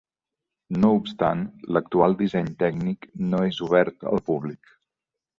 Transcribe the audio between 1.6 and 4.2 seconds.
l'actual disseny tècnic no és obert